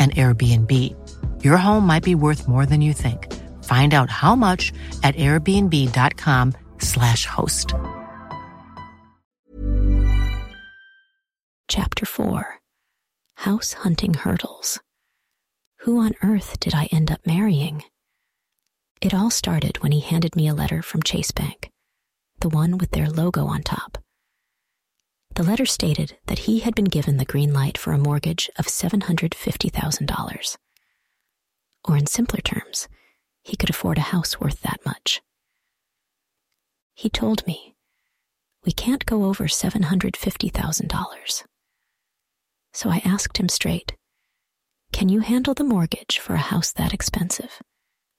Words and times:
an 0.00 0.10
Airbnb. 0.12 0.96
Your 1.44 1.58
home 1.58 1.86
might 1.86 2.02
be 2.02 2.14
worth 2.14 2.48
more 2.48 2.64
than 2.64 2.80
you 2.80 2.94
think. 2.94 3.30
Find 3.64 3.92
out 3.94 4.08
how 4.08 4.34
much 4.34 4.72
at 5.02 5.14
airbnb.com/slash 5.16 7.26
host. 7.26 7.74
Chapter 11.68 12.06
4 12.06 12.58
House 13.36 13.74
Hunting 13.74 14.14
Hurdles. 14.14 14.80
Who 15.80 16.00
on 16.00 16.14
earth 16.22 16.58
did 16.60 16.74
I 16.74 16.88
end 16.90 17.10
up 17.10 17.20
marrying? 17.26 17.84
It 19.00 19.14
all 19.14 19.30
started 19.30 19.82
when 19.82 19.92
he 19.92 20.00
handed 20.00 20.36
me 20.36 20.46
a 20.48 20.54
letter 20.54 20.82
from 20.82 21.02
Chase 21.02 21.30
Bank, 21.30 21.70
the 22.40 22.50
one 22.50 22.76
with 22.76 22.90
their 22.90 23.08
logo 23.08 23.46
on 23.46 23.62
top. 23.62 23.96
The 25.34 25.44
letter 25.44 25.66
stated 25.66 26.16
that 26.26 26.40
he 26.40 26.60
had 26.60 26.74
been 26.74 26.86
given 26.86 27.16
the 27.16 27.24
green 27.24 27.52
light 27.52 27.78
for 27.78 27.92
a 27.92 27.98
mortgage 27.98 28.50
of 28.58 28.66
$750,000. 28.66 30.56
Or, 31.84 31.96
in 31.96 32.06
simpler 32.06 32.40
terms, 32.40 32.88
he 33.42 33.56
could 33.56 33.70
afford 33.70 33.98
a 33.98 34.12
house 34.12 34.40
worth 34.40 34.60
that 34.62 34.80
much. 34.84 35.22
He 36.94 37.08
told 37.08 37.46
me, 37.46 37.76
We 38.64 38.72
can't 38.72 39.06
go 39.06 39.24
over 39.24 39.44
$750,000. 39.44 41.44
So 42.72 42.90
I 42.90 43.02
asked 43.04 43.38
him 43.38 43.48
straight, 43.48 43.96
Can 44.92 45.08
you 45.08 45.20
handle 45.20 45.54
the 45.54 45.64
mortgage 45.64 46.18
for 46.18 46.34
a 46.34 46.38
house 46.38 46.72
that 46.72 46.92
expensive? 46.92 47.62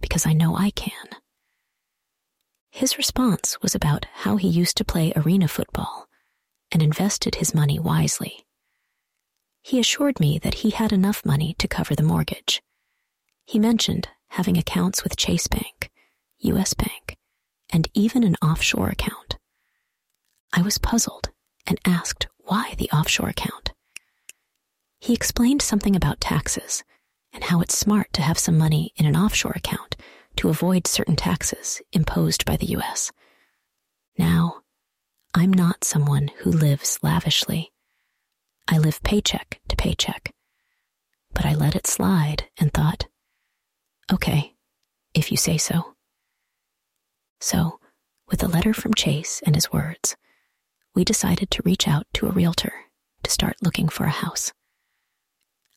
Because 0.00 0.26
I 0.26 0.32
know 0.32 0.56
I 0.56 0.70
can. 0.70 1.08
His 2.70 2.98
response 2.98 3.60
was 3.62 3.74
about 3.74 4.06
how 4.12 4.36
he 4.36 4.48
used 4.48 4.76
to 4.78 4.84
play 4.84 5.12
arena 5.14 5.46
football 5.46 6.08
and 6.74 6.82
invested 6.82 7.36
his 7.36 7.54
money 7.54 7.78
wisely. 7.78 8.44
He 9.62 9.78
assured 9.80 10.20
me 10.20 10.38
that 10.40 10.56
he 10.56 10.70
had 10.70 10.92
enough 10.92 11.24
money 11.24 11.54
to 11.58 11.68
cover 11.68 11.94
the 11.94 12.02
mortgage. 12.02 12.60
He 13.46 13.58
mentioned 13.58 14.08
having 14.28 14.58
accounts 14.58 15.04
with 15.04 15.16
Chase 15.16 15.46
Bank, 15.46 15.90
US 16.40 16.74
Bank, 16.74 17.16
and 17.72 17.88
even 17.94 18.24
an 18.24 18.36
offshore 18.42 18.88
account. 18.88 19.38
I 20.52 20.62
was 20.62 20.76
puzzled 20.76 21.30
and 21.66 21.78
asked 21.86 22.26
why 22.38 22.74
the 22.76 22.90
offshore 22.90 23.28
account. 23.28 23.72
He 25.00 25.14
explained 25.14 25.62
something 25.62 25.94
about 25.94 26.20
taxes 26.20 26.82
and 27.32 27.44
how 27.44 27.60
it's 27.60 27.78
smart 27.78 28.12
to 28.14 28.22
have 28.22 28.38
some 28.38 28.58
money 28.58 28.92
in 28.96 29.06
an 29.06 29.16
offshore 29.16 29.54
account 29.54 29.96
to 30.36 30.48
avoid 30.48 30.86
certain 30.86 31.16
taxes 31.16 31.80
imposed 31.92 32.44
by 32.44 32.56
the 32.56 32.66
US. 32.76 33.12
Now, 34.18 34.63
I'm 35.36 35.52
not 35.52 35.82
someone 35.82 36.30
who 36.38 36.50
lives 36.52 37.00
lavishly. 37.02 37.72
I 38.68 38.78
live 38.78 39.02
paycheck 39.02 39.60
to 39.68 39.74
paycheck. 39.74 40.32
But 41.32 41.44
I 41.44 41.54
let 41.54 41.74
it 41.74 41.88
slide 41.88 42.44
and 42.56 42.72
thought, 42.72 43.08
okay, 44.12 44.54
if 45.12 45.32
you 45.32 45.36
say 45.36 45.58
so. 45.58 45.96
So, 47.40 47.80
with 48.30 48.44
a 48.44 48.48
letter 48.48 48.72
from 48.72 48.94
Chase 48.94 49.42
and 49.44 49.56
his 49.56 49.72
words, 49.72 50.16
we 50.94 51.04
decided 51.04 51.50
to 51.50 51.62
reach 51.64 51.88
out 51.88 52.06
to 52.14 52.28
a 52.28 52.32
realtor 52.32 52.72
to 53.24 53.30
start 53.30 53.56
looking 53.60 53.88
for 53.88 54.04
a 54.04 54.10
house. 54.10 54.52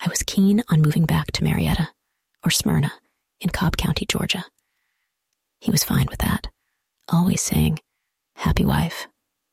I 0.00 0.10
was 0.10 0.22
keen 0.22 0.62
on 0.68 0.82
moving 0.82 1.06
back 1.06 1.32
to 1.32 1.44
Marietta 1.44 1.88
or 2.44 2.50
Smyrna 2.50 2.92
in 3.40 3.48
Cobb 3.48 3.78
County, 3.78 4.04
Georgia. 4.04 4.44
He 5.60 5.70
was 5.70 5.82
fine 5.82 6.08
with 6.10 6.18
that, 6.18 6.48
always 7.08 7.40
saying, 7.40 7.78
happy 8.34 8.64
wife, 8.66 9.08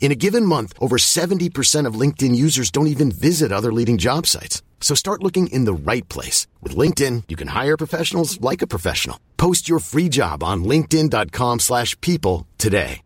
In 0.00 0.10
a 0.10 0.16
given 0.16 0.46
month, 0.46 0.72
over 0.80 0.96
70% 0.96 1.86
of 1.86 1.94
LinkedIn 1.94 2.34
users 2.34 2.72
don't 2.72 2.88
even 2.88 3.12
visit 3.12 3.52
other 3.52 3.72
leading 3.72 3.98
job 3.98 4.26
sites. 4.26 4.62
So 4.80 4.96
start 4.96 5.22
looking 5.22 5.46
in 5.48 5.66
the 5.66 5.74
right 5.74 6.08
place. 6.08 6.48
With 6.62 6.74
LinkedIn, 6.74 7.24
you 7.28 7.36
can 7.36 7.48
hire 7.48 7.76
professionals 7.76 8.40
like 8.40 8.62
a 8.62 8.66
professional. 8.66 9.20
Post 9.36 9.68
your 9.68 9.78
free 9.78 10.08
job 10.08 10.42
on 10.42 10.64
linkedin.com 10.64 11.60
slash 11.60 12.00
people 12.00 12.48
today. 12.58 13.02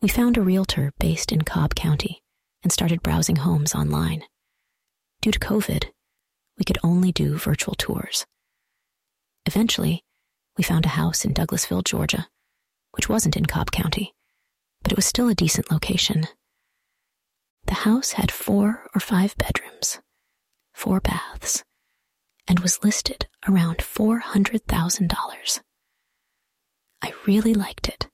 We 0.00 0.08
found 0.08 0.36
a 0.36 0.42
realtor 0.42 0.92
based 0.98 1.32
in 1.32 1.42
Cobb 1.42 1.74
County 1.74 2.22
and 2.62 2.70
started 2.70 3.02
browsing 3.02 3.36
homes 3.36 3.74
online. 3.74 4.24
Due 5.22 5.32
to 5.32 5.40
COVID, 5.40 5.88
we 6.58 6.64
could 6.66 6.76
only 6.84 7.10
do 7.10 7.38
virtual 7.38 7.74
tours. 7.74 8.26
Eventually, 9.46 10.04
we 10.58 10.62
found 10.62 10.84
a 10.84 10.90
house 10.90 11.24
in 11.24 11.32
Douglasville, 11.32 11.84
Georgia, 11.84 12.28
which 12.94 13.08
wasn't 13.08 13.36
in 13.36 13.46
Cobb 13.46 13.70
County, 13.70 14.14
but 14.82 14.92
it 14.92 14.96
was 14.96 15.06
still 15.06 15.28
a 15.28 15.34
decent 15.34 15.70
location. 15.70 16.26
The 17.66 17.74
house 17.74 18.12
had 18.12 18.30
four 18.30 18.86
or 18.94 19.00
five 19.00 19.36
bedrooms, 19.36 20.00
four 20.72 21.00
baths, 21.00 21.64
and 22.46 22.60
was 22.60 22.84
listed 22.84 23.26
around 23.48 23.78
$400,000. 23.78 25.60
I 27.02 27.12
really 27.26 27.54
liked 27.54 27.88
it 27.88 28.08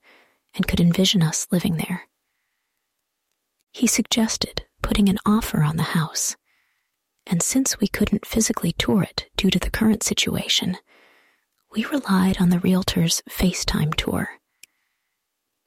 and 0.54 0.66
could 0.66 0.80
envision 0.80 1.22
us 1.22 1.46
living 1.50 1.76
there. 1.76 2.08
He 3.72 3.86
suggested 3.86 4.64
putting 4.82 5.08
an 5.08 5.18
offer 5.26 5.62
on 5.62 5.76
the 5.76 5.94
house, 5.94 6.36
and 7.26 7.42
since 7.42 7.78
we 7.78 7.86
couldn't 7.86 8.26
physically 8.26 8.72
tour 8.72 9.02
it 9.02 9.28
due 9.36 9.50
to 9.50 9.58
the 9.58 9.70
current 9.70 10.02
situation, 10.02 10.76
we 11.72 11.84
relied 11.84 12.40
on 12.40 12.50
the 12.50 12.58
realtor's 12.58 13.22
FaceTime 13.28 13.94
tour. 13.94 14.39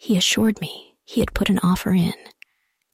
He 0.03 0.17
assured 0.17 0.59
me 0.59 0.97
he 1.05 1.21
had 1.21 1.33
put 1.33 1.49
an 1.49 1.59
offer 1.59 1.91
in 1.91 2.13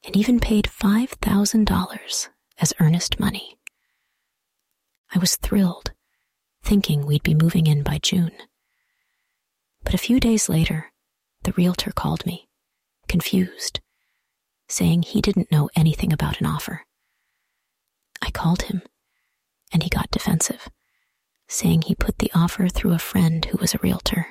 and 0.06 0.16
even 0.16 0.40
paid 0.40 0.66
$5,000 0.66 2.30
as 2.60 2.74
earnest 2.80 3.20
money. 3.20 3.58
I 5.16 5.18
was 5.18 5.36
thrilled, 5.36 5.92
thinking 6.62 7.08
we'd 7.08 7.24
be 7.24 7.34
moving 7.34 7.66
in 7.66 7.82
by 7.82 7.98
June. 7.98 8.34
But 9.84 9.96
a 9.96 9.98
few 9.98 10.20
days 10.20 10.50
later, 10.50 10.92
the 11.42 11.54
realtor 11.54 11.92
called 11.92 12.28
me, 12.28 12.48
confused, 13.08 13.80
saying 14.68 15.02
he 15.02 15.20
didn't 15.20 15.52
know 15.52 15.68
anything 15.76 16.14
about 16.14 16.40
an 16.40 16.46
offer. 16.46 16.86
I 18.22 18.30
called 18.30 18.62
him, 18.62 18.84
and 19.74 19.82
he 19.82 19.90
got 19.90 20.12
defensive, 20.12 20.70
saying 21.48 21.82
he 21.82 21.96
put 21.96 22.20
the 22.20 22.30
offer 22.36 22.68
through 22.68 22.94
a 22.94 23.00
friend 23.00 23.46
who 23.46 23.58
was 23.58 23.74
a 23.74 23.80
realtor. 23.80 24.28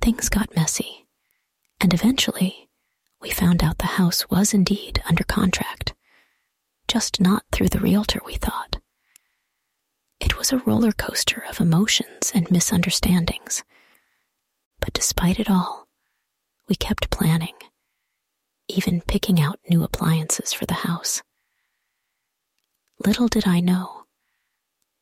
Things 0.00 0.30
got 0.30 0.56
messy, 0.56 1.05
and 1.80 1.92
eventually 1.94 2.68
we 3.20 3.30
found 3.30 3.62
out 3.62 3.78
the 3.78 3.86
house 3.98 4.28
was 4.30 4.52
indeed 4.54 5.02
under 5.08 5.24
contract, 5.24 5.94
just 6.88 7.20
not 7.20 7.44
through 7.52 7.68
the 7.68 7.80
realtor, 7.80 8.20
we 8.24 8.34
thought. 8.34 8.78
It 10.20 10.38
was 10.38 10.52
a 10.52 10.58
roller 10.58 10.92
coaster 10.92 11.44
of 11.48 11.60
emotions 11.60 12.32
and 12.34 12.50
misunderstandings. 12.50 13.64
But 14.80 14.92
despite 14.92 15.38
it 15.40 15.50
all, 15.50 15.88
we 16.68 16.74
kept 16.74 17.10
planning, 17.10 17.54
even 18.68 19.00
picking 19.02 19.40
out 19.40 19.60
new 19.68 19.82
appliances 19.82 20.52
for 20.52 20.66
the 20.66 20.74
house. 20.74 21.22
Little 23.04 23.28
did 23.28 23.46
I 23.46 23.60
know, 23.60 24.04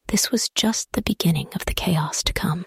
this 0.09 0.31
was 0.31 0.49
just 0.49 0.93
the 0.93 1.03
beginning 1.03 1.49
of 1.55 1.65
the 1.67 1.75
chaos 1.75 2.23
to 2.25 2.33
come. 2.33 2.67